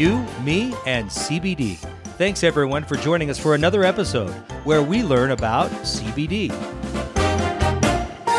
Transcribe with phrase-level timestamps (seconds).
[0.00, 1.76] You, me, and CBD.
[2.16, 4.30] Thanks everyone for joining us for another episode
[4.64, 6.48] where we learn about CBD.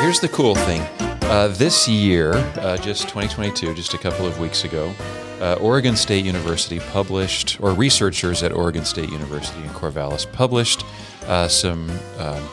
[0.02, 0.82] Here's the cool thing.
[1.30, 4.92] Uh, this year, uh, just 2022, just a couple of weeks ago,
[5.40, 10.84] uh, Oregon State University published, or researchers at Oregon State University in Corvallis published
[11.28, 12.50] uh, some um,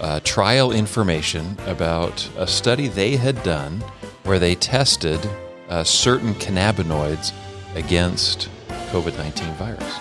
[0.00, 3.84] uh, trial information about a study they had done
[4.24, 5.24] where they tested
[5.68, 7.32] uh, certain cannabinoids
[7.74, 8.48] against
[8.90, 10.00] COVID 19 virus,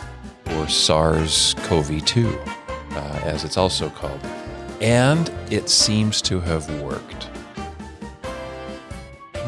[0.56, 2.40] or SARS CoV 2,
[3.24, 4.20] as it's also called.
[4.82, 7.30] And it seems to have worked.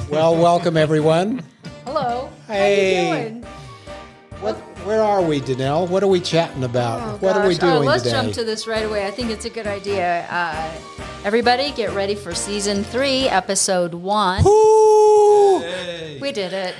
[0.09, 1.41] Well, welcome everyone.
[1.85, 2.29] Hello.
[2.47, 2.95] Hey.
[3.07, 3.43] How you doing?
[4.41, 5.89] What, where are we, Danelle?
[5.89, 7.01] What are we chatting about?
[7.01, 7.63] Oh, what are we gosh.
[7.63, 8.21] Oh, doing let's today?
[8.21, 9.07] jump to this right away.
[9.07, 10.27] I think it's a good idea.
[10.29, 10.71] Uh,
[11.23, 14.43] everybody, get ready for season three, episode one.
[14.45, 15.59] Ooh!
[16.21, 16.75] We did it,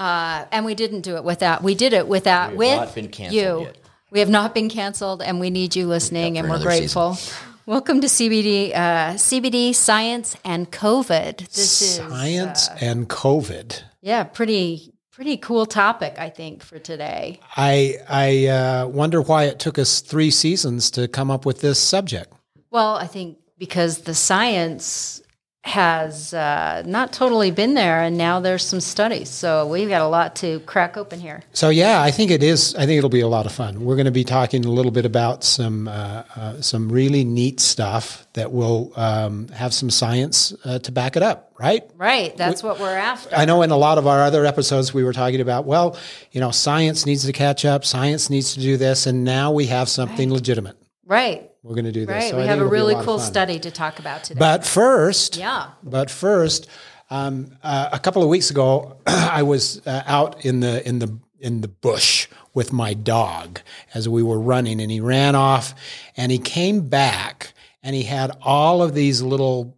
[0.00, 1.62] uh, and we didn't do it without.
[1.62, 3.60] We did it without We have with not been canceled you.
[3.66, 3.76] yet.
[4.10, 7.18] We have not been canceled, and we need you listening, and we're another grateful.
[7.66, 11.46] Welcome to CBD, uh, CBD Science and COVID.
[11.52, 13.82] This Science is uh, and COVID.
[14.00, 17.38] yeah, pretty pretty cool topic, I think, for today.
[17.54, 21.78] I I uh, wonder why it took us three seasons to come up with this
[21.78, 22.32] subject.
[22.70, 25.20] Well, I think because the science
[25.62, 29.28] has uh, not totally been there, and now there's some studies.
[29.28, 31.42] So we've got a lot to crack open here.
[31.52, 32.74] So yeah, I think it is.
[32.76, 33.84] I think it'll be a lot of fun.
[33.84, 37.60] We're going to be talking a little bit about some uh, uh, some really neat
[37.60, 41.52] stuff that will um, have some science uh, to back it up.
[41.58, 41.84] Right?
[41.96, 42.34] Right.
[42.38, 43.36] That's what we're after.
[43.36, 45.98] I know in a lot of our other episodes we were talking about, well,
[46.32, 49.66] you know, science needs to catch up, science needs to do this, and now we
[49.66, 50.78] have something legitimate.
[51.04, 51.49] Right.
[51.62, 52.14] We're going to do this.
[52.14, 52.30] Right.
[52.30, 54.38] So we I have a really of cool study to talk about today.
[54.38, 55.70] But first, Yeah.
[55.82, 56.68] But first,
[57.10, 61.18] um, uh, a couple of weeks ago, I was uh, out in the in the
[61.38, 63.60] in the bush with my dog
[63.94, 65.74] as we were running, and he ran off,
[66.16, 69.76] and he came back, and he had all of these little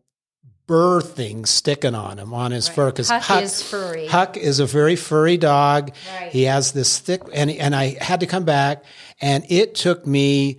[0.66, 4.06] burr things sticking on him on his fur because Huck is furry.
[4.06, 5.90] Huck is a very furry dog.
[6.20, 6.30] Right.
[6.30, 8.84] He has this thick, and and I had to come back,
[9.20, 10.58] and it took me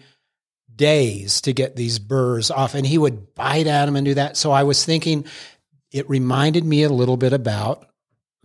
[0.75, 4.37] days to get these burrs off, and he would bite at them and do that.
[4.37, 5.25] So I was thinking,
[5.91, 7.87] it reminded me a little bit about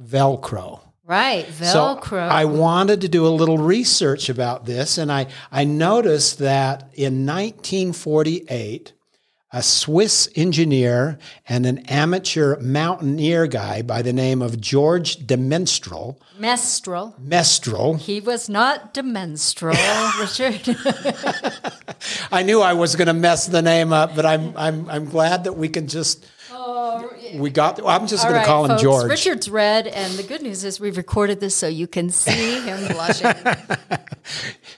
[0.02, 0.80] Velcro.
[1.04, 1.46] right.
[1.46, 2.10] Velcro.
[2.10, 6.90] So I wanted to do a little research about this, and I, I noticed that
[6.94, 8.92] in 1948,
[9.50, 16.18] a Swiss engineer and an amateur mountaineer guy by the name of George de Menstrel,
[16.38, 17.14] Menstrual.
[17.18, 19.74] Mestral, He was not demenstrual,
[20.20, 20.76] Richard.
[22.32, 25.44] I knew I was going to mess the name up, but I'm, I'm, I'm glad
[25.44, 28.82] that we can just, oh, we got, I'm just going right, to call him folks,
[28.82, 29.10] George.
[29.10, 32.86] Richard's red, and the good news is we've recorded this so you can see him
[32.92, 33.32] blushing.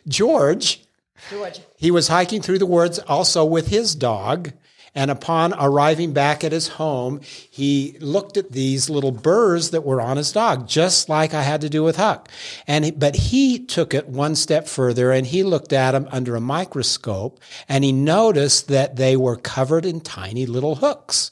[0.07, 0.85] George
[1.29, 1.61] George.
[1.77, 4.53] He was hiking through the woods also with his dog.
[4.95, 7.21] And upon arriving back at his home,
[7.51, 11.61] he looked at these little burrs that were on his dog, just like I had
[11.61, 12.29] to do with Huck.
[12.67, 16.41] And but he took it one step further and he looked at them under a
[16.41, 21.31] microscope and he noticed that they were covered in tiny little hooks.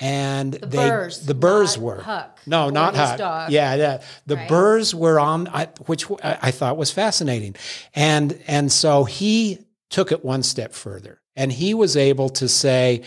[0.00, 3.18] And the they, burrs, the burrs were Huck, no, not his Huck.
[3.18, 3.50] dog.
[3.50, 4.00] Yeah, yeah.
[4.26, 4.48] The Right.
[4.48, 7.56] burrs were on, I, which I I thought was fascinating,
[7.96, 9.58] and and so he
[9.90, 13.02] took it one step further, and he was able to say,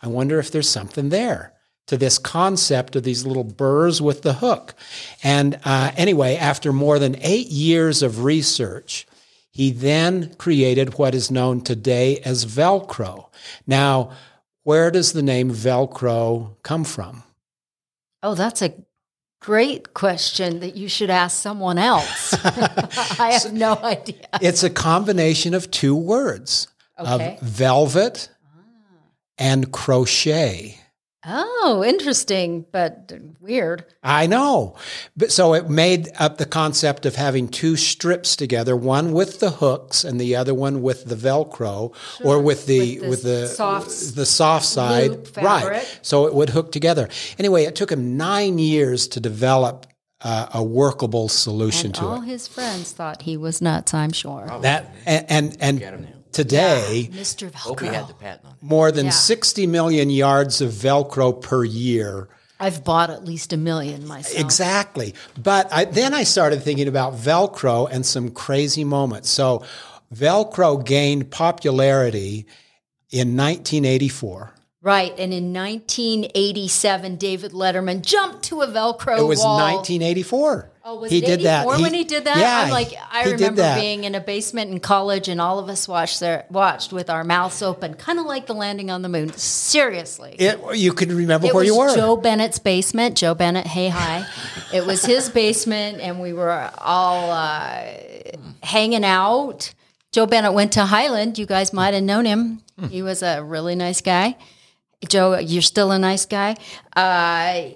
[0.00, 1.52] "I wonder if there's something there."
[1.88, 4.74] To this concept of these little burrs with the hook.
[5.24, 9.04] And uh, anyway, after more than eight years of research,
[9.50, 13.26] he then created what is known today as Velcro.
[13.66, 14.12] Now,
[14.62, 17.24] where does the name Velcro come from?
[18.22, 18.72] Oh, that's a
[19.40, 22.32] great question that you should ask someone else.
[23.20, 24.26] I have no idea.
[24.40, 26.68] It's a combination of two words
[27.06, 27.38] Okay.
[27.40, 28.28] of velvet
[29.38, 30.78] and crochet.
[31.24, 33.84] Oh, interesting, but weird.
[34.02, 34.74] I know.
[35.16, 39.50] But so it made up the concept of having two strips together, one with the
[39.50, 41.94] hooks and the other one with the velcro
[42.24, 45.10] or with the With the with the soft the soft side.
[45.12, 46.00] loop Right.
[46.02, 47.08] So it would hook together.
[47.38, 49.86] Anyway, it took him 9 years to develop
[50.22, 52.14] uh, a workable solution And to all it.
[52.14, 54.50] All his friends thought he was nuts, I'm sure.
[54.62, 57.52] That and and, and today Mr.
[57.54, 58.18] Hope he had the Velcro.
[58.18, 58.62] patent on it.
[58.62, 59.10] more than Yeah.
[59.12, 62.28] 60 million yards of velcro per year
[62.60, 64.38] I've bought at least a million myself.
[64.38, 65.14] Exactly.
[65.42, 69.30] But I, then I started thinking about Velcro and some crazy moments.
[69.30, 69.64] So
[70.14, 72.46] Velcro gained popularity
[73.10, 74.54] in 1984.
[74.80, 75.10] Right.
[75.18, 79.56] And in 1987, David Letterman jumped to a Velcro It was wall.
[79.58, 80.70] 1984.
[80.84, 82.38] Oh, was he it did 84 He- when he did that?
[82.38, 83.80] yeah, I'm like, I remember that.
[83.80, 87.22] being in a basement in college, and all of us watched there, watched with our
[87.22, 89.32] mouths open, kind of like the landing on the moon.
[89.34, 91.94] Seriously, It, you could remember It where you were.
[91.94, 93.16] Joe Bennett's basement.
[93.16, 94.26] Joe Bennett, hey hi.
[94.74, 97.84] it was his basement, and we were all uh,
[98.62, 99.72] hanging out.
[100.10, 101.38] Joe Bennett went to Highland.
[101.38, 102.60] You guys might have known him.
[102.90, 104.36] He was a really nice guy.
[105.08, 106.56] Joe, you're still a nice guy.
[106.96, 107.70] Uh,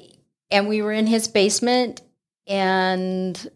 [0.50, 2.02] and we were in his basement,
[2.46, 3.48] and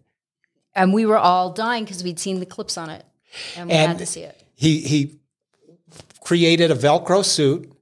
[0.74, 3.04] and we were all dying because we'd seen the clips on it,
[3.56, 4.42] and we had to see it.
[4.54, 5.18] he he
[6.22, 7.72] created a Velcro suit.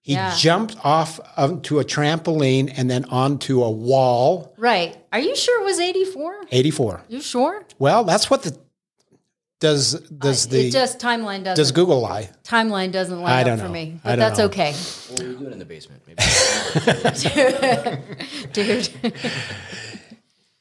[0.00, 0.32] He Yeah.
[0.36, 4.54] jumped off onto a trampoline and then onto a wall.
[4.56, 4.96] Right?
[5.12, 6.44] Are you sure it was 84?
[6.52, 7.02] 84.
[7.08, 7.64] You sure?
[7.80, 8.56] Well, that's what the
[9.58, 11.56] does does the it just timeline doesn't.
[11.56, 12.30] does Google lie?
[12.44, 13.70] timeline doesn't line I don't for know.
[13.72, 14.44] me, I but don't that's know.
[14.44, 16.02] okay, What were you doing in the basement?
[16.06, 16.22] Maybe.
[18.52, 18.88] dude.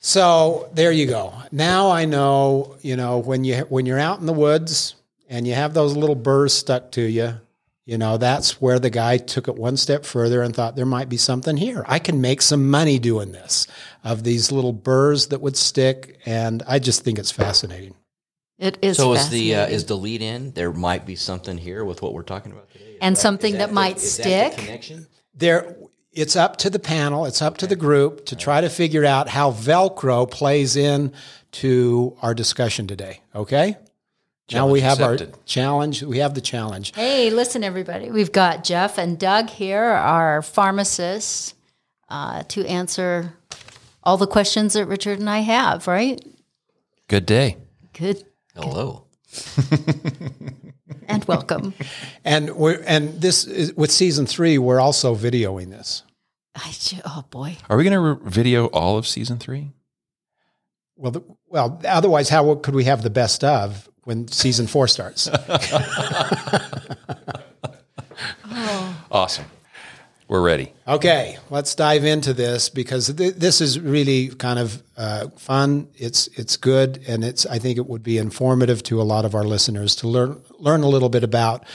[0.06, 1.34] So there you go.
[1.52, 2.78] Now I know.
[2.84, 4.94] You know when you when you're out in the woods
[5.28, 7.40] and you have those little burrs stuck to you.
[7.88, 11.10] You know that's where the guy took it one step further and thought there might
[11.10, 11.84] be something here.
[11.88, 13.66] I can make some money doing this
[14.04, 17.96] of these little burrs that would stick, and I just think it's fascinating.
[18.60, 20.52] It is so is the uh, is the lead in?
[20.52, 22.98] There might be something here with what we're talking about today.
[23.02, 24.56] and something Is that, might is that stick.
[24.56, 25.08] the connection.
[25.34, 25.76] there
[26.16, 29.28] it's up to the panel it's up to the group to try to figure out
[29.28, 31.12] how velcro plays in
[31.52, 33.78] to our discussion today okay
[34.52, 35.34] now we have accepted.
[35.34, 39.84] our challenge we have the challenge hey, listen, everybody, we've got Jeff and Doug here,
[39.84, 41.56] our pharmacists,
[42.10, 43.34] uh, to answer
[44.04, 45.88] all the questions that Richard and I have.
[45.88, 46.24] Right?
[47.08, 47.58] Good day.
[47.94, 48.24] Good
[48.56, 49.06] Hello.
[51.08, 51.74] and welcome.
[52.26, 56.04] and we're and this is with season three we're also videoing this
[56.56, 59.72] I, ju- oh boy, Are we going to re- video all of season three?
[60.98, 65.28] well the, well otherwise how could we have the best of when season four starts
[69.12, 69.46] Awesome.
[70.28, 70.74] We're ready.
[70.88, 75.88] Okay, let's dive into this because th- this is really kind of uh, fun.
[75.96, 79.36] It's it's good, and it's I think it would be informative to a lot of
[79.36, 81.66] our listeners to learn learn a little bit about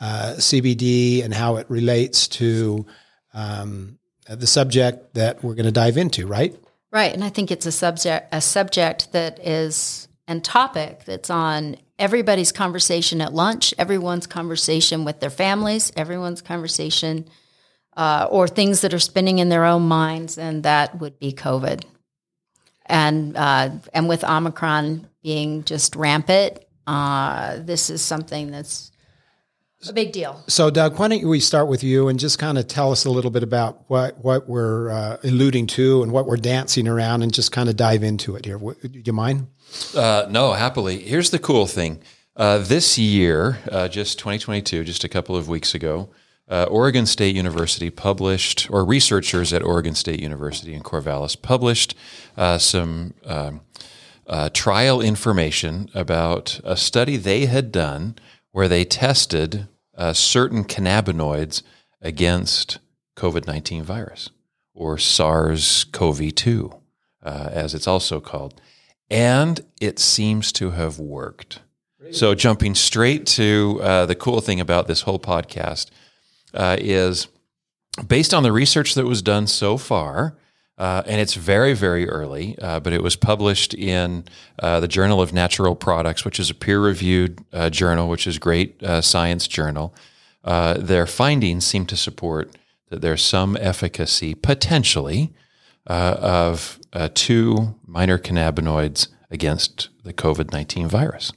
[0.00, 2.86] uh, CBD and how it relates to
[3.34, 3.98] um,
[4.28, 6.26] the subject that we're going to dive into.
[6.26, 6.54] Right?
[6.92, 11.76] Right, and I think it's a subject a subject that is and topic that's on
[11.98, 17.28] everybody's conversation at lunch, everyone's conversation with their families, everyone's conversation
[17.96, 21.84] uh, or things that are spinning in their own minds, and that would be COVID.
[22.86, 28.89] And uh, and with Omicron being just rampant, uh, this is something that's
[29.88, 30.42] a big deal.
[30.46, 33.10] So, Doug, why don't we start with you and just kind of tell us a
[33.10, 37.32] little bit about what what we're uh, alluding to and what we're dancing around, and
[37.32, 38.58] just kind of dive into it here.
[38.58, 39.46] W- Do you mind?
[39.96, 40.98] Uh, no, happily.
[41.00, 42.02] Here's the cool thing.
[42.36, 46.10] Uh, this year, uh, just 2022, just a couple of weeks ago,
[46.48, 51.94] uh, Oregon State University published, or researchers at Oregon State University in Corvallis published
[52.36, 53.60] uh, some um,
[54.26, 58.16] uh, trial information about a study they had done
[58.52, 61.62] where they tested uh, certain cannabinoids
[62.00, 62.78] against
[63.16, 64.30] COVID 19 virus
[64.74, 66.72] or SARS CoV 2,
[67.22, 68.60] uh, as it's also called.
[69.10, 71.60] And it seems to have worked.
[72.12, 75.90] So, jumping straight to uh, the cool thing about this whole podcast
[76.54, 77.28] uh, is
[78.06, 80.34] based on the research that was done so far,
[80.80, 84.24] uh, and it's very, very early, uh, but it was published in
[84.60, 88.38] uh, the Journal of Natural Products, which is a peer reviewed uh, journal, which is
[88.38, 89.94] great uh, science journal.
[90.42, 92.56] Uh, their findings seem to support
[92.88, 95.34] that there's some efficacy potentially
[95.86, 96.78] of
[97.12, 101.30] two minor cannabinoids against the COVID 19 virus.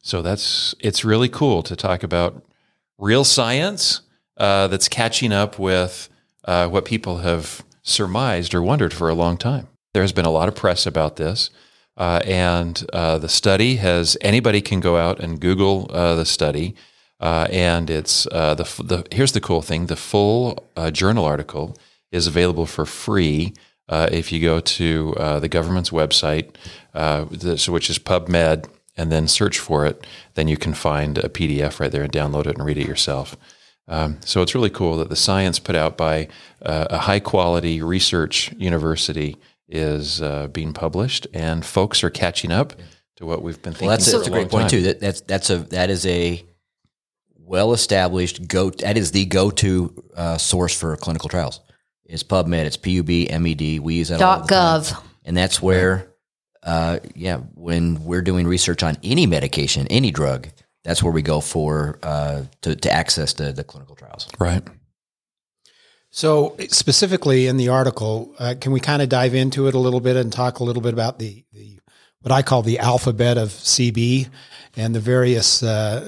[0.00, 2.42] So that's it's really cool to talk about
[2.96, 4.00] real science
[4.38, 6.08] that's catching up with
[6.46, 9.68] what people have surmised or wondered for a long time.
[9.94, 11.48] There has been a lot of press about this,
[11.96, 16.74] uh, and uh, the study has anybody can go out and Google uh, the study,
[17.20, 21.78] uh, and it's uh, the the here's the cool thing: the full uh, journal article
[22.12, 23.54] is available for free
[23.88, 26.54] if you go to the government's website,
[27.30, 30.06] this, which is PubMed, and then search for it.
[30.34, 33.36] Then you can find a PDF right there and download it and read it yourself.
[33.88, 36.28] Um, so it's really cool that the science put out by
[36.62, 39.36] uh, a high quality research university
[39.68, 42.72] is uh, being published, and folks are catching up
[43.16, 43.88] to what we've been thinking.
[43.88, 44.70] Well, that's, for that's a long great point time.
[44.70, 44.82] too.
[44.82, 46.44] That, that's that's a that is a
[47.38, 48.70] well established go.
[48.70, 51.60] That is the go to uh, source for clinical trials.
[52.04, 52.64] It's PubMed.
[52.64, 53.80] It's PUB MED.
[53.80, 54.82] We use that all Dot the time.
[54.82, 55.02] gov.
[55.24, 56.12] And that's where,
[56.62, 60.48] uh, yeah, when we're doing research on any medication, any drug,
[60.86, 64.28] that's where we go for uh, to, to access the, the clinical trials.
[64.38, 64.62] Right.
[66.10, 70.00] So specifically in the article, uh, can we kind of dive into it a little
[70.00, 71.78] bit and talk a little bit about the, the
[72.20, 74.28] what I call the alphabet of CB
[74.76, 76.00] and the various uh,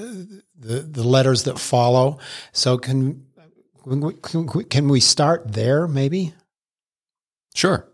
[0.57, 2.19] the the letters that follow?
[2.53, 3.25] So can
[3.83, 6.33] can we, can we start there maybe?
[7.53, 7.87] Sure.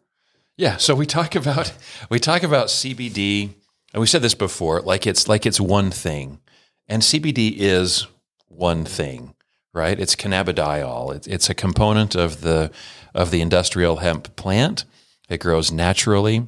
[0.58, 0.78] Yeah.
[0.78, 1.74] So we talk about
[2.10, 3.50] we talk about CBD,
[3.94, 6.40] and we said this before, like it's like it's one thing,
[6.88, 8.08] and CBD is
[8.48, 9.36] one thing,
[9.74, 10.00] right?
[10.00, 11.28] It's cannabidiol.
[11.28, 12.72] It's, a component of the
[13.14, 14.86] of the industrial hemp plant.
[15.30, 16.48] It grows naturally,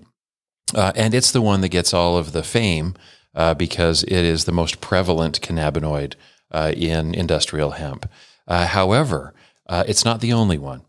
[0.75, 2.93] uh, and it's the one that gets all of the fame
[3.33, 6.15] uh, because it is the most prevalent cannabinoid
[6.51, 8.09] uh, in industrial hemp.
[8.47, 9.33] Uh, however,
[9.67, 10.81] uh, it's not the only one.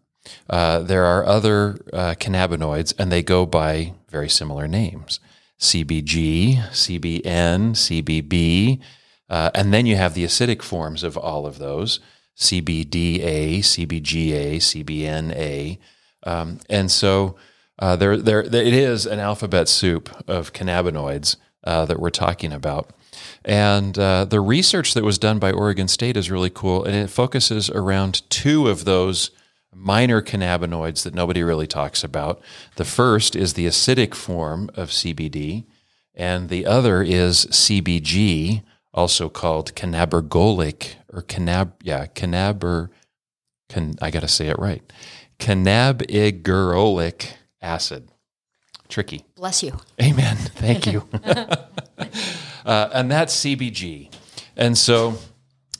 [0.49, 5.21] Uh, there are other cannabinoids, and they go by very similar names
[5.59, 8.81] CBG, CBN, CBB.
[9.29, 12.01] Uh, and then you have the acidic forms of all of those
[12.37, 15.79] CBDA, CBGA, CBNA.
[16.23, 17.37] Um, and so
[17.79, 22.91] uh, there, there, it is an alphabet soup of cannabinoids uh, that we're talking about.
[23.45, 27.11] And uh, the research that was done by Oregon State is really cool, and it
[27.11, 29.31] focuses around two of those
[29.75, 32.41] minor cannabinoids that nobody really talks about.
[32.77, 35.67] The first is the acidic form of CBD,
[36.15, 38.63] and the other is CBG,
[38.99, 42.91] also called cannabergolic or cannab, yeah, cannaber,
[43.69, 44.83] can, I got to say it right,
[45.39, 47.31] cannabigerolic
[47.63, 48.11] acid.
[48.89, 49.25] Tricky.
[49.37, 49.79] Bless you.
[50.03, 50.37] Amen.
[50.37, 51.07] Thank you.
[52.65, 54.13] uh, and that's CBG.
[54.57, 55.19] And so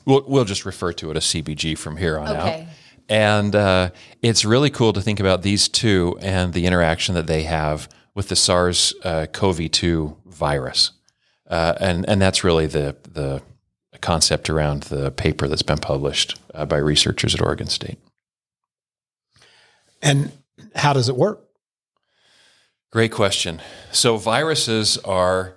[0.05, 2.61] we'll, we'll just refer to it as CBG from here on Okay.
[2.61, 2.67] out.
[3.09, 3.89] And uh,
[4.21, 8.29] it's really cool to think about these two and the interaction that they have with
[8.29, 10.91] the SARS uh, CoV 2 virus.
[11.49, 13.41] Uh, and, and that's really the, the
[14.01, 17.97] concept around the paper that's been published uh, by researchers at Oregon State.
[20.01, 20.31] And
[20.75, 21.45] how does it work?
[22.91, 23.61] Great question.
[23.91, 25.55] So viruses are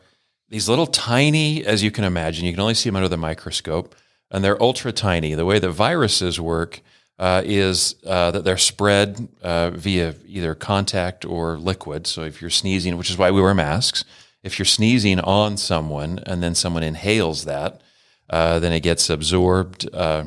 [0.48, 3.94] these little tiny, as you can imagine, you can only see them under the microscope,
[4.30, 5.34] and they're ultra tiny.
[5.34, 6.80] The way that viruses work
[7.18, 12.06] uh, is uh, that they're spread uh, via either contact or liquid.
[12.06, 14.04] So if you're sneezing, which is why we wear masks,
[14.42, 17.80] if you're sneezing on someone and then someone inhales that,
[18.30, 20.24] uh, then it gets absorbed uh,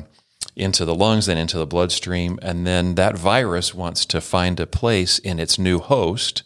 [0.54, 4.66] into the lungs, then into the bloodstream, and then that virus wants to find a
[4.66, 6.42] place in its new host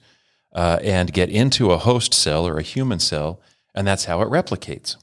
[0.53, 3.41] uh, and get into a host cell or a human cell,
[3.75, 4.97] and that's how it replicates.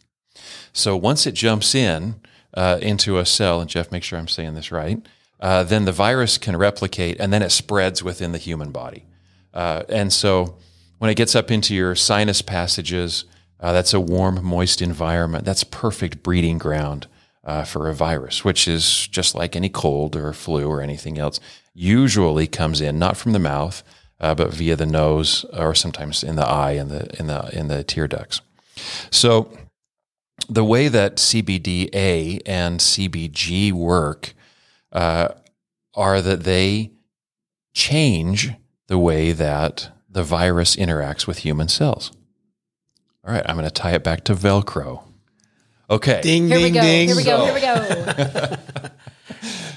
[0.73, 2.15] So once it jumps in
[2.53, 4.99] uh, into a cell, and Jeff, make sure I'm saying this right,
[5.39, 9.05] uh, then the virus can replicate, and then it spreads within the human body.
[9.53, 10.57] Uh, and so
[10.97, 13.25] when it gets up into your sinus passages,
[13.59, 15.45] uh, that's a warm, moist environment.
[15.45, 17.07] That's perfect breeding ground
[17.43, 21.39] uh, for a virus, which is just like any cold or flu or anything else.
[21.73, 23.83] Usually comes in not from the mouth,
[24.19, 27.67] uh, but via the nose or sometimes in the eye and the in the in
[27.67, 28.41] the tear ducts.
[29.11, 29.51] So
[30.49, 34.33] the way that CBDA and CBG work
[34.91, 35.29] uh,
[35.93, 36.91] are that they
[37.73, 38.51] change
[38.87, 42.11] the way that the virus interacts with human cells.
[43.23, 45.03] All right, I'm going to tie it back to Velcro.
[45.91, 46.21] Okay.
[46.23, 46.81] Ding, Here we ding, go.
[46.81, 47.07] ding.
[47.07, 47.45] Here we go.
[47.45, 48.55] Here we go.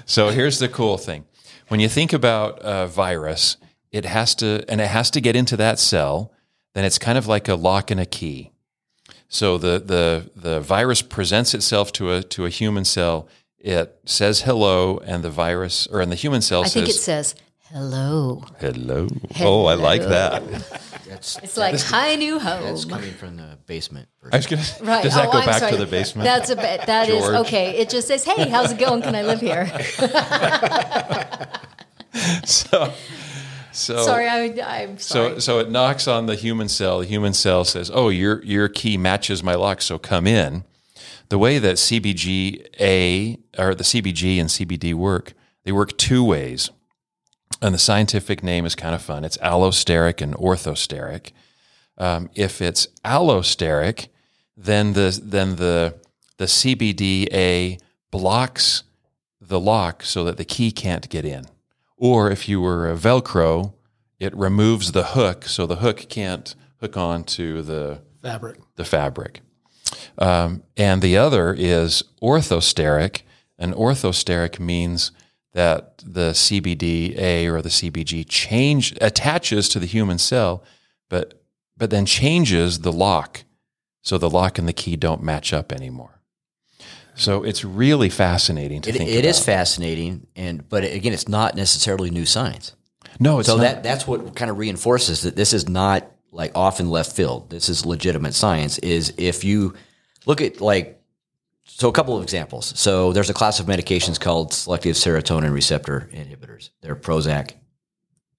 [0.07, 1.25] So here's the cool thing.
[1.69, 3.59] When you think about a virus,
[3.93, 6.33] it has to, and it has to get into that cell,
[6.75, 8.51] then it's kind of like a lock and a key.
[9.29, 13.29] So the, the, the virus presents itself to a, to a human cell.
[13.57, 16.95] It says hello, and the virus, or in the human cell I says think it
[16.95, 17.37] says
[17.73, 18.43] hello.
[18.61, 19.09] hello.
[19.41, 20.43] Oh, I like that.
[21.09, 22.63] That's, It's like hi new home.
[22.65, 24.09] that's coming from the basement.
[24.33, 25.03] I was gonna, Right.
[25.03, 25.73] Does that Oh, go I'm back sorry.
[25.73, 26.25] to the basement?
[26.25, 26.87] That's a bit.
[26.87, 27.35] That is George.
[27.47, 27.79] okay.
[27.79, 29.03] It just says, "Hey, how's it going?
[29.03, 29.67] Can I live here?"
[32.45, 32.93] so,
[33.73, 34.45] so sorry, I,
[34.83, 35.33] I'm sorry.
[35.35, 37.01] So, so it knocks on the human cell.
[37.01, 40.65] The human cell says, "Oh, your your key matches my lock, so come in."
[41.29, 45.35] The way that CBGA or the CBG and CBD work,
[45.65, 46.71] they work two ways,
[47.63, 49.25] and the scientific name is kind of fun.
[49.25, 51.33] It's allosteric and orthosteric.
[51.99, 54.09] Um, if it's allosteric,
[54.57, 55.97] then the then the
[56.39, 58.85] the CBDA blocks
[59.41, 61.45] the lock so that the key can't get in.
[61.97, 63.75] Or if you were a Velcro,
[64.19, 68.59] it removes the hook so the hook can't hook onto the Fabric.
[68.77, 69.41] the fabric.
[70.19, 73.23] Um, and the other is orthosteric,
[73.59, 75.11] and orthosteric means
[75.53, 80.63] that the CBDA or the CBG change attaches to the human cell
[81.09, 81.43] but
[81.77, 83.45] but then changes the lock,
[84.03, 86.21] so the lock and the key don't match up anymore.
[87.15, 89.11] So it's really fascinating to It, think.
[89.11, 89.47] it is about.
[89.47, 92.75] fascinating, and but again, it's not necessarily new science.
[93.19, 93.63] No, it's so not.
[93.63, 97.51] that that's what kind of reinforces that this is not like off in left field.
[97.51, 98.79] This is legitimate science.
[98.79, 99.75] Is if you
[100.27, 101.00] look at like
[101.79, 102.73] so a couple of examples.
[102.79, 106.71] So there's a class of medications called selective serotonin receptor inhibitors.
[106.83, 107.53] They're Prozac,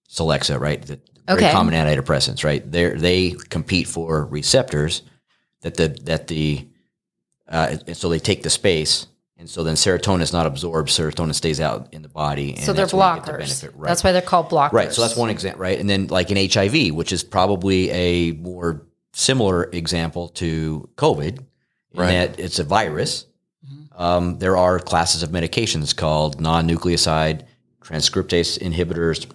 [0.09, 0.81] Celexa, right?
[0.81, 1.51] The very Okay.
[1.51, 2.69] common antidepressants, right?
[2.69, 5.03] They they compete for receptors
[5.61, 6.67] that the that the
[7.47, 9.07] uh, and so they take the space.
[9.37, 10.89] And so then serotonin is not absorbed.
[10.89, 12.51] Serotonin stays out in the body.
[12.51, 13.37] And So they're that's where you get the blockers.
[13.39, 13.87] benefit, right.
[13.87, 14.71] That's why they're called blockers.
[14.73, 14.93] Right.
[14.93, 15.79] So that's one example, right?
[15.79, 21.43] And then like in HIV, which is probably a more similar example to COVID,
[21.93, 22.11] Right.
[22.11, 23.25] that it's a virus.
[23.93, 27.43] Um, there are classes of medications called non-nucleoside
[27.83, 29.27] transcriptase inhibitors,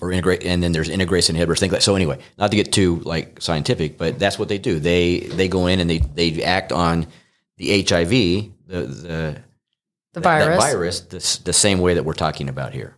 [0.00, 1.82] or integrate, and then there's integrase inhibitors, things like.
[1.82, 4.78] So anyway, not to get too like scientific, but that's what they do.
[4.80, 7.06] They they go in and they they act on
[7.56, 9.42] the HIV, the the
[10.12, 10.46] the virus.
[10.46, 12.96] That virus, the, the same way that we're talking about here.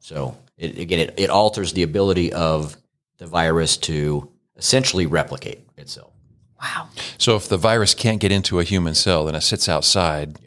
[0.00, 2.76] So it, again, it, it alters the ability of
[3.18, 6.12] the virus to essentially replicate itself.
[6.62, 6.88] Wow.
[7.18, 10.38] So if the virus can't get into a human cell, then it sits outside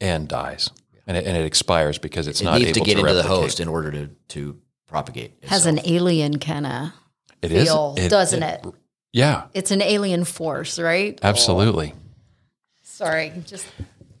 [0.00, 0.70] and dies,
[1.06, 3.22] and it, and it expires because it's It not needs able to get into the
[3.22, 4.58] host in order to to
[4.88, 5.32] propagate.
[5.44, 6.92] Has an alien kind of
[7.42, 8.64] It is, feel, doesn't it?
[9.12, 11.18] Yeah, It's an alien force, right?
[11.22, 11.94] absolutely.
[12.82, 13.66] Sorry, just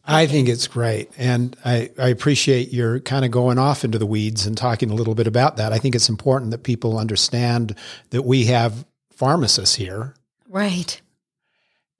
[0.04, 1.10] I think it's great.
[1.18, 4.94] And I, I appreciate your kind of going off into the weeds and talking a
[4.94, 5.72] little bit about that.
[5.72, 7.76] I think it's important that people understand
[8.10, 10.14] that we have pharmacists here
[10.48, 11.00] right.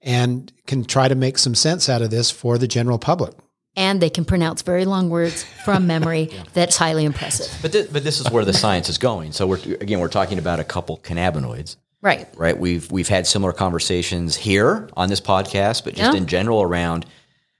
[0.01, 3.33] And can try to make some sense out of this for the general public.
[3.75, 6.29] And they can pronounce very long words from memory.
[6.53, 7.55] That's highly impressive.
[7.61, 9.31] But this, but this is where the science is going.
[9.31, 12.27] So we're again we're talking about a couple cannabinoids, Right.
[12.35, 12.57] right?
[12.59, 16.17] We've we've had similar conversations here on this podcast, but just Yeah.
[16.17, 17.05] in general around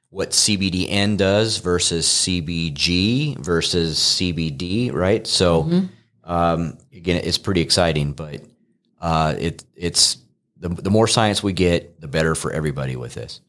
[0.10, 5.26] what CBDN does versus CBG versus CBD, right?
[5.26, 5.88] So
[6.26, 8.42] um, again, it's pretty exciting, but
[9.00, 10.18] uh, it it's
[10.62, 13.41] the the more science we get, the better for everybody with this.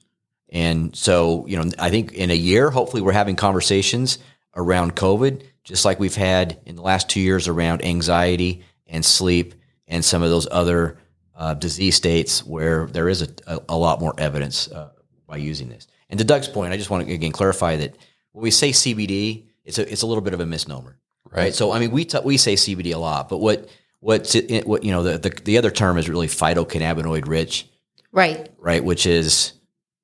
[0.49, 4.19] And so, you know, I think in a year, hopefully, we're having conversations
[4.55, 9.55] around COVID, just like we've had in the last two years around anxiety and sleep
[9.87, 10.99] and some of those other
[11.35, 14.91] uh, disease states where there is a, a, a lot more evidence uh,
[15.27, 15.87] by using this.
[16.11, 17.97] And to Doug's point, I just want to again clarify that
[18.33, 20.99] when we say CBD, it's a it's a little bit of a misnomer,
[21.31, 21.55] right?
[21.55, 23.69] So, I mean, we t- we say CBD a lot, but what
[24.03, 27.69] what's it, what you know the, the the other term is really phytocannabinoid rich
[28.13, 28.51] Right.
[28.59, 28.85] right?
[28.85, 29.55] Which is,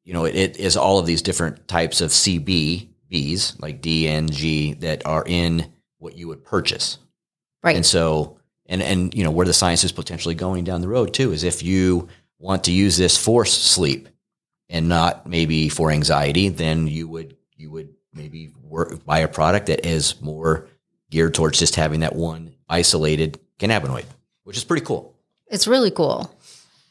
[0.04, 4.32] you know, it, it is all of these different types of CBs, like D and
[4.32, 6.98] G, that are in what you would purchase.
[7.62, 7.76] Right.
[7.76, 11.12] And so, and and you know, where the science is potentially going down the road
[11.12, 12.08] too is if you
[12.38, 14.08] want to use this for sleep
[14.70, 19.66] and not maybe for anxiety, then you would you would maybe work, buy a product
[19.66, 20.66] that is more
[21.10, 24.04] geared towards just having that one isolated cannabinoid,
[24.44, 25.14] which is pretty cool.
[25.48, 26.34] It's really cool.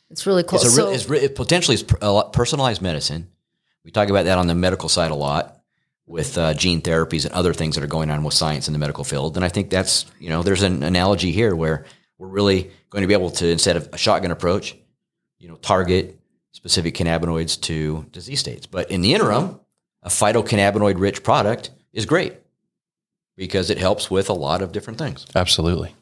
[0.09, 0.59] It's really cool.
[0.59, 3.27] It's a So- real, it's re, it potentially is per- a lot personalized medicine.
[3.83, 5.61] We talk about that on the medical side a lot
[6.05, 8.79] with uh, gene therapies and other things that are going on with science in the
[8.79, 9.35] medical field.
[9.35, 11.85] And I think that's you know there's an analogy here where
[12.17, 14.75] we're really going to be able to instead of a shotgun approach,
[15.39, 16.19] you know, target
[16.51, 18.65] specific cannabinoids to disease states.
[18.65, 19.59] But in the interim,
[20.01, 22.33] a phytocannabinoid rich product is great
[23.35, 25.25] because it helps with a lot of different things.
[25.35, 25.93] Absolutely.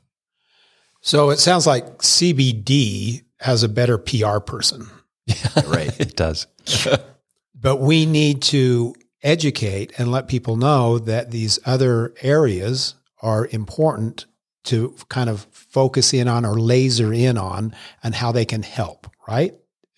[1.06, 4.90] So it sounds like CBD has a better PR person,
[5.28, 5.36] Yeah,
[5.68, 5.96] Right.
[6.00, 6.48] It does.
[7.56, 14.26] but we need to educate and let people know that these other areas are important
[14.64, 19.06] to kind of focus in on or laser in on and how they can help,
[19.28, 19.54] right?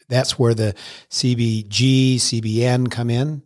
[0.10, 0.76] That's where the
[1.10, 3.43] CBG, CBN come in.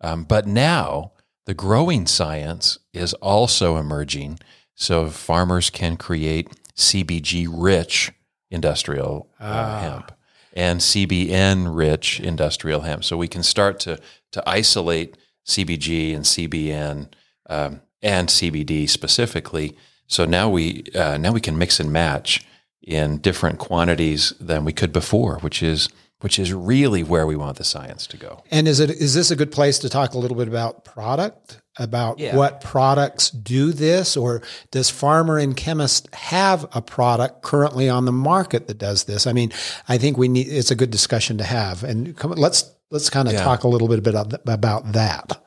[0.00, 1.12] Um, but now
[1.44, 4.38] the growing science is also emerging,
[4.74, 6.48] so farmers can create
[6.80, 8.12] CBG rich
[8.50, 9.80] industrial uh, Ah.
[9.80, 10.12] hemp
[10.52, 13.04] and CBN rich industrial hemp.
[13.04, 13.98] So we can start to
[14.32, 15.16] to isolate
[15.46, 17.08] CBG and CBN
[17.48, 19.76] um, and CBD specifically.
[20.06, 22.44] So now we uh, now we can mix and match
[22.82, 25.88] in different quantities than we could before, which is
[26.20, 28.42] which is really where we want the science to go.
[28.50, 31.60] And is it is this a good place to talk a little bit about product,
[31.78, 32.36] about Yeah.
[32.36, 38.12] what products do this, or does farmer and chemist have a product currently on the
[38.12, 39.26] market that does this?
[39.26, 39.52] I mean,
[39.88, 43.28] I think we need it's a good discussion to have, and come, let's let's kind
[43.28, 43.44] of Yeah.
[43.44, 45.42] talk a little bit about about that.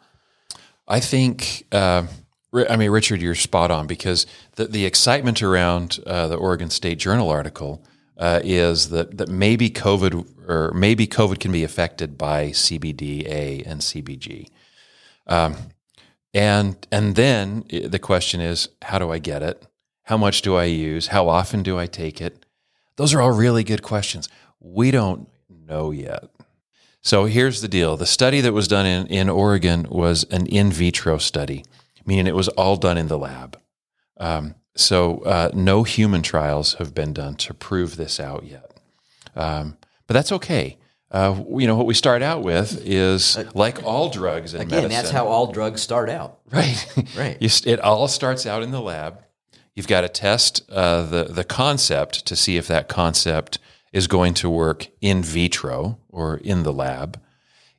[0.88, 2.04] I think uh,
[2.70, 7.00] I mean, Richard, you're spot on because the, the excitement around uh, the Oregon State
[7.00, 7.84] Journal article
[8.18, 13.82] uh, is that, that maybe COVID or maybe COVID can be affected by CBDA and
[13.82, 14.50] CBG.
[15.28, 15.56] Um,
[16.34, 19.66] and and then the question is, how do I get it?
[20.04, 21.08] How much do I use?
[21.08, 22.46] How often do I take it?
[22.98, 24.30] Those are all really good questions.
[24.60, 26.26] We don't know yet.
[27.02, 27.98] So here's the deal.
[27.98, 31.66] The study that was done in, in Oregon was an in vitro study,
[32.06, 33.60] meaning it was all done in the lab.
[34.18, 38.72] Um, so uh, no human trials have been done to prove this out yet.
[39.36, 40.78] Um, but that's okay.
[41.12, 44.90] Uh, you know, what we start out with is like all drugs in Again, medicine.
[44.92, 46.40] that's how all drugs start out.
[46.52, 46.88] Right.
[47.16, 47.38] Right.
[47.40, 49.24] You, it all starts out in the lab.
[49.76, 53.60] You've got to test uh, the the concept to see if that concept
[53.92, 57.20] is going to work in vitro or in the lab.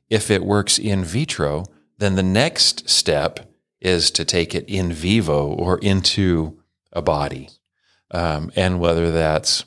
[0.09, 1.65] If it works in vitro,
[1.97, 6.57] then the next step is to take it in vivo or into
[6.95, 7.49] a body,
[8.11, 9.65] um, and whether that's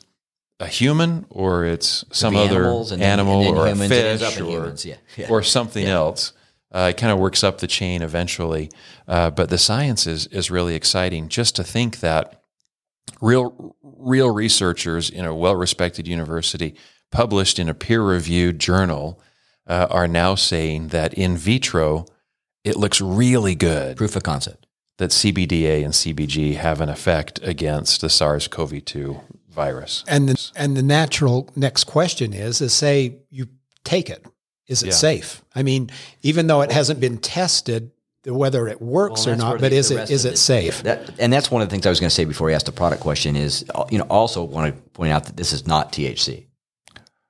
[0.61, 4.05] a human or it's some other animals and then- animal then or a humans, it
[4.05, 4.97] ends fish or, yeah.
[5.17, 5.29] Yeah.
[5.31, 6.33] or something else.
[6.71, 8.71] Uh, it kind of works up the chain eventually.
[9.07, 12.43] Uh, but the science is, is really exciting just to think that
[13.21, 16.75] real, real researchers in a well respected university,
[17.11, 19.21] published in a peer reviewed journal,
[19.67, 22.05] uh, are now saying that in vitro,
[22.64, 24.67] it looks really good Proof of concept.
[24.98, 30.04] That CBDA and CBG have an effect against the SARS CoV 2 virus.
[30.06, 33.46] And the, and the natural next question is, is say you
[33.84, 34.24] take it,
[34.66, 34.92] is it Yeah.
[34.92, 35.42] safe?
[35.54, 35.90] I mean,
[36.22, 37.90] even though it hasn't been tested,
[38.26, 40.37] whether it works Well, or not, but the- is the it rest is of it
[40.37, 40.82] safe?
[40.82, 42.66] That, and that's one of the things I was going to say before you asked
[42.66, 45.92] the product question is, you know, also want to point out that this is not
[45.92, 46.46] THC.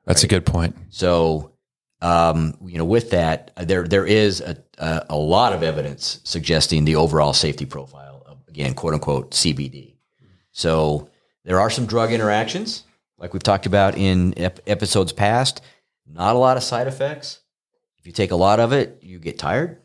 [0.06, 0.74] That's a good point.
[0.88, 1.52] So,
[2.00, 6.20] um, you know, with that, uh, there there is a, a, a lot of evidence
[6.24, 9.94] suggesting the overall safety profile of again, quote unquote CBD.
[10.52, 11.10] So
[11.44, 12.84] there are some drug interactions,
[13.18, 15.60] like we've talked about in ep- episodes past.
[16.06, 17.40] Not a lot of side effects.
[17.98, 19.80] If you take a lot of it, you get tired.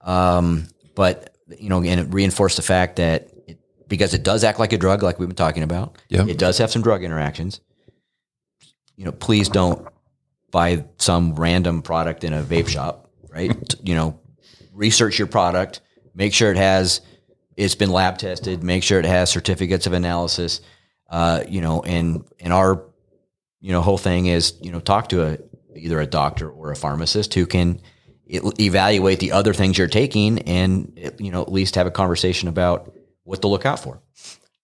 [0.00, 4.58] Um, but you know, and it reinforced the fact that it, because it does act
[4.58, 6.26] like a drug, like we've been talking about, Yeah.
[6.26, 7.60] it does have some drug interactions.
[8.96, 9.86] You know, please don't
[10.52, 13.74] buy some random product in a vape shop, right?
[13.82, 14.20] you know,
[14.72, 15.80] research your product,
[16.14, 17.00] make sure it has
[17.56, 20.60] it's been lab tested, make sure it has certificates of analysis.
[21.10, 22.84] Uh, you know, and and our
[23.60, 25.38] you know whole thing is you know talk to a
[25.74, 27.80] either a doctor or a pharmacist who can
[28.26, 32.92] evaluate the other things you're taking and you know at least have a conversation about
[33.24, 34.00] what to look out for.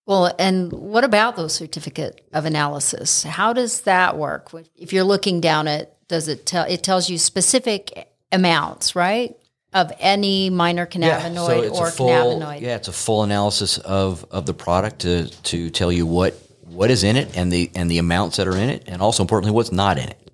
[0.09, 3.25] Well, and what about those certificate of analysis?
[3.25, 4.51] How does that work?
[4.75, 6.65] If you're looking down at, does it tell?
[6.65, 9.37] It tells you specific amounts, right,
[9.75, 12.63] of any minor cannabinoid it's or a full, cannabinoid.
[12.63, 16.91] Yeah, it's a full analysis of of the product to to tell you what what
[16.91, 19.55] is in it and the and the amounts that are in it, and also importantly,
[19.55, 20.31] what's not in it.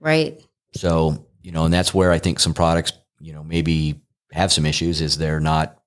[0.00, 0.42] Right.
[0.74, 4.00] So you know, and that's where I think some products, you know, maybe
[4.32, 5.78] have some issues is they're not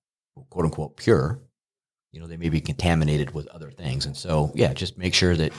[0.51, 1.39] quote unquote pure.
[2.11, 5.35] You know, they may be contaminated with other things, and so yeah, just make sure
[5.35, 5.53] that.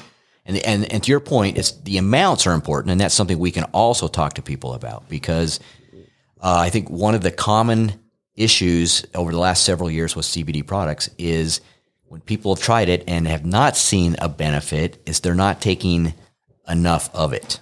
[0.47, 3.51] And, and and to your point, it's the amounts are important, and that's something we
[3.51, 5.61] can also talk to people about because
[6.41, 8.01] uh, I think one of the common
[8.35, 11.61] issues over the last several years with CBD products is
[12.05, 16.15] when people have tried it and have not seen a benefit, is they're not taking
[16.69, 17.61] enough of it.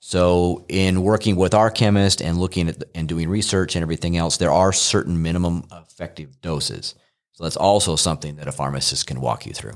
[0.00, 4.16] So, in working with our chemist and looking at the, and doing research and everything
[4.16, 6.94] else, there are certain minimum effective doses.
[7.36, 9.74] So that's also something that a pharmacist can walk you through.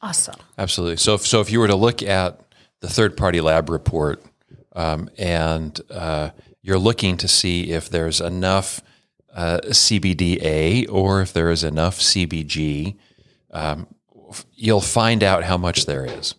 [0.00, 0.36] Awesome.
[0.56, 0.96] Absolutely.
[0.96, 2.40] So, if, so if you were to look at
[2.80, 4.22] the third party lab report
[4.76, 6.30] um, and uh,
[6.62, 8.80] you're looking to see if there's enough
[9.34, 12.96] uh, CBDA or if there is enough CBG,
[13.50, 13.88] um,
[14.54, 16.36] you'll find out how much there is.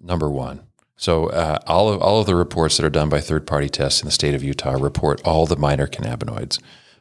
[0.00, 0.62] Number one.
[0.96, 4.02] So uh, all of all of the reports that are done by third party tests
[4.02, 6.60] in the state of Utah report all the minor cannabinoids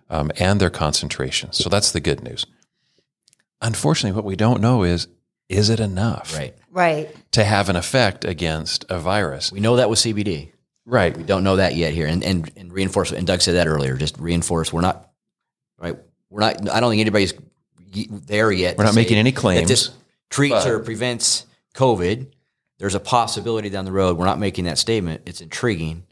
[0.10, 1.58] um, and their concentrations.
[1.58, 2.46] So that's the good news.
[3.62, 5.08] Unfortunately, what we don't know is
[5.50, 6.36] is it enough?
[6.36, 6.56] Right.
[6.70, 7.16] Right.
[7.32, 9.52] to have an effect against a virus.
[9.52, 10.52] We know that with CBD.
[10.86, 11.16] Right.
[11.16, 12.06] We don't know that yet here.
[12.06, 15.10] And, and, and reinforce, and Doug said that earlier, just reinforce, we're not,
[15.80, 15.98] right?
[16.30, 17.34] We're not, I don't think anybody's
[18.10, 18.78] there yet.
[18.78, 19.90] We're not making any that claims, this
[20.30, 22.28] treats but- or prevents COVID.
[22.78, 24.18] There's a possibility down the road.
[24.18, 25.24] We're not making that statement.
[25.26, 26.04] It's intriguing,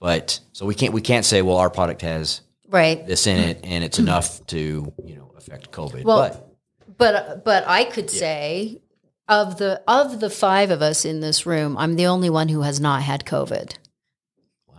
[0.00, 3.06] but so we can't, we can't say, well, our product has Right.
[3.06, 6.04] this in it and it's enough to, you know, affect COVID.
[6.04, 8.80] Well, but But but I could say
[9.28, 12.62] of the of the five of us in this room, I'm the only one who
[12.62, 13.76] has not had COVID.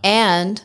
[0.02, 0.64] And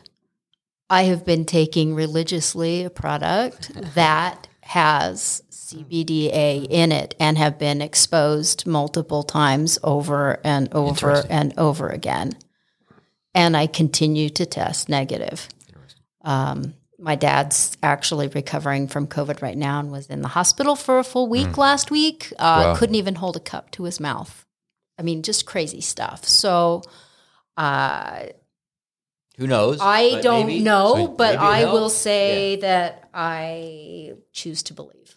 [0.89, 7.81] I have been taking religiously a product that has CBDA in it and have been
[7.81, 12.34] exposed multiple times over and over and over again.
[13.34, 15.47] And I continue to test negative.
[16.23, 20.99] Um, my dad's actually recovering from COVID right now and was in the hospital for
[20.99, 22.31] a full week last week.
[22.37, 22.75] Uh, Wow.
[22.75, 24.45] Couldn't even hold a cup to his mouth.
[24.99, 26.25] I mean, just crazy stuff.
[26.27, 26.83] So,
[27.57, 28.25] uh,
[29.37, 29.79] Who knows?
[29.81, 31.95] I But don't maybe- know, so but I will helps.
[31.95, 35.15] say that I choose to believe.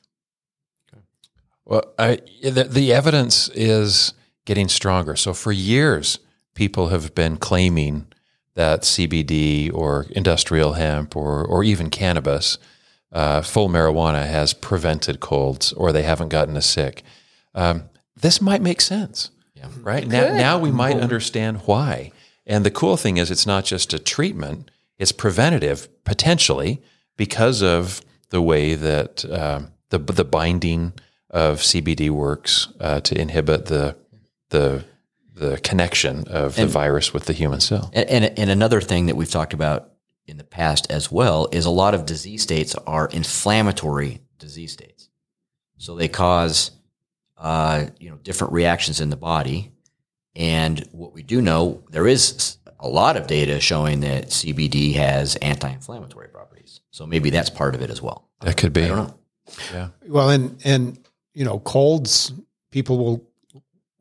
[1.66, 5.16] Well, I, the, the evidence is getting stronger.
[5.16, 6.18] So for years,
[6.54, 8.06] people have been claiming
[8.54, 12.58] that CBD or industrial hemp or, or even cannabis,
[13.12, 17.02] uh, full marijuana, has prevented colds or they haven't gotten us sick.
[17.54, 17.84] Um,
[18.16, 19.30] this might make sense,
[19.80, 20.06] right?
[20.06, 22.12] Now, now we might understand why.
[22.46, 26.82] And the cool thing is, it's not just a treatment; it's preventative potentially
[27.16, 30.92] because of the way that um, the the binding
[31.30, 33.96] of CBD works uh, to inhibit the
[34.50, 34.84] the
[35.34, 37.90] the connection of the virus with the human cell.
[37.92, 39.90] And, and, and another thing that we've talked about
[40.26, 45.08] in the past as well is a lot of disease states are inflammatory disease states.
[45.76, 46.70] So they cause,
[47.36, 49.72] uh, you know, different reactions in the body.
[50.36, 55.36] And what we do know, there is a lot of data showing that CBD has
[55.36, 56.80] anti-inflammatory properties.
[56.90, 58.28] So maybe that's part of it as well.
[58.40, 58.84] That could be.
[58.84, 59.18] I don't know.
[59.72, 59.88] Yeah.
[60.06, 60.98] Well, and and
[61.34, 62.32] you know, colds.
[62.70, 63.28] People will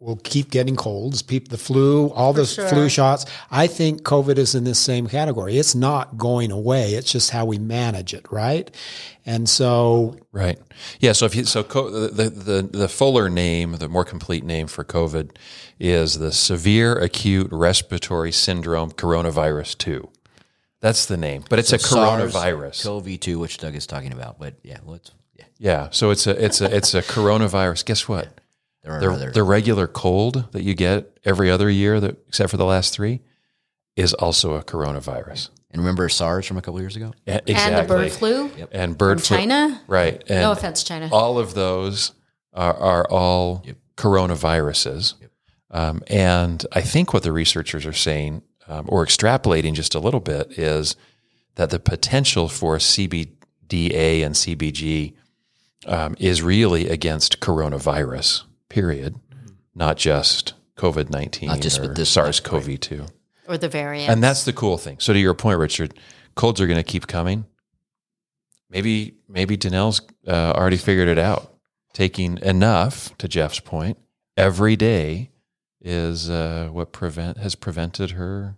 [0.03, 1.21] will keep getting colds.
[1.21, 2.67] People, the flu, all the sure.
[2.67, 3.25] flu shots.
[3.49, 5.57] I think COVID is in this same category.
[5.57, 6.93] It's not going away.
[6.93, 8.69] It's just how we manage it, right?
[9.25, 10.59] And so, Right.
[10.99, 11.13] Yeah.
[11.13, 14.83] So if you so co- the, the the fuller name, the more complete name for
[14.83, 15.35] COVID
[15.79, 20.09] is the severe acute respiratory syndrome coronavirus two.
[20.81, 22.83] That's the name, but it's a coronavirus.
[22.83, 24.37] CoV2, which Doug is talking about.
[24.37, 25.87] But yeah, let's, yeah, yeah.
[25.91, 27.85] So it's a it's a it's a coronavirus.
[27.85, 28.41] Guess what?
[28.83, 29.31] There are The other.
[29.31, 33.21] the regular cold that you get every other year, that except for the last three,
[33.95, 35.49] is also a coronavirus.
[35.71, 37.13] and remember SARS from a couple years ago?
[37.25, 39.37] Yeah, And the bird flu and bird from flu.
[39.37, 39.81] China.
[39.87, 40.21] Right.
[40.27, 41.09] And no offense, China.
[41.11, 42.11] all of those
[42.53, 43.63] are, are all
[43.97, 45.15] coronaviruses.
[45.71, 50.19] Um, and I think what the researchers are saying, um, or extrapolating just a little
[50.19, 50.95] bit, is
[51.55, 55.13] that the potential for CBDA and CBG
[55.85, 58.43] um, is really against coronavirus,
[58.73, 59.15] period,
[59.75, 63.05] not just COVID 19 Not just or this SARS CoV 2.
[63.47, 64.09] or the variant.
[64.09, 64.97] And that's the cool thing.
[64.99, 65.93] So to your point, Richard,
[66.35, 67.45] colds are going to keep coming.
[68.71, 71.51] Maybe maybe Danelle's uh, already figured it out.
[71.93, 73.99] Taking enough, to Jeff's point,
[74.35, 75.29] every day
[75.79, 78.55] is uh, what prevent has prevented her.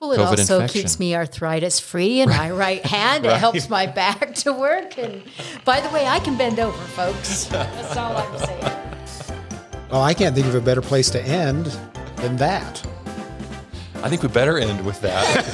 [0.00, 0.82] well, it COVID also infection.
[0.82, 3.26] keeps me arthritis free in my right hand.
[3.26, 4.96] It helps my back to work.
[4.98, 5.24] And
[5.64, 7.44] by the way, I can bend over, folks.
[7.50, 8.95] That's all I'm saying.
[9.90, 11.66] Well, I can't think of a better place to end
[12.16, 12.86] than that.
[14.02, 15.46] I think we better end with that.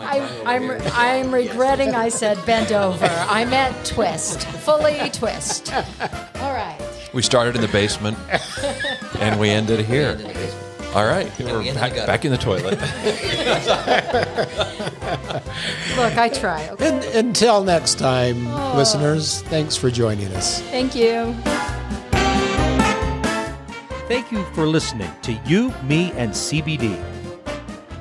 [0.00, 3.06] I, I'm, I'm regretting I said bend over.
[3.06, 5.72] I meant twist, fully twist.
[5.72, 6.78] All right.
[7.12, 8.18] we started in the basement
[9.18, 10.18] and we ended here.
[10.94, 12.80] All right, we're we back, back in the toilet.
[15.96, 16.66] Look, I try.
[16.70, 16.88] Okay.
[16.88, 18.74] And until next time, oh.
[18.74, 20.62] listeners, thanks for joining us.
[20.62, 21.36] Thank you.
[24.08, 26.98] Thank you for listening to You, Me, and CBD.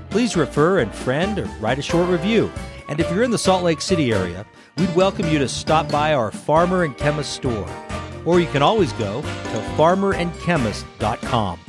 [0.09, 2.49] Please refer and friend or write a short review.
[2.87, 4.45] And if you're in the Salt Lake City area,
[4.77, 7.67] we'd welcome you to stop by our Farmer and Chemist store.
[8.23, 9.27] Or you can always go to
[9.75, 11.59] farmerandchemist.com.